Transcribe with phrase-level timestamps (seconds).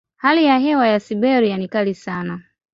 [0.17, 2.43] Hali ya hewa ya Siberia ni kali sana.